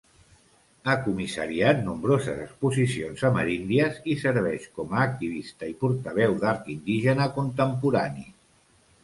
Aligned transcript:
Ha 0.85 0.93
comissariat 1.01 1.83
nombroses 1.89 2.39
exposicions 2.45 3.25
ameríndies 3.29 3.99
i 4.15 4.17
serveix 4.23 4.65
com 4.81 4.97
a 4.97 5.05
activista 5.05 5.71
i 5.75 5.77
portaveu 5.85 6.35
d'art 6.47 6.75
indígena 6.79 7.31
contemporani. 7.39 8.29